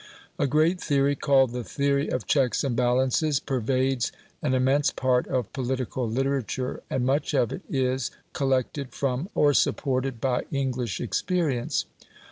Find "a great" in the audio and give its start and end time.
0.39-0.81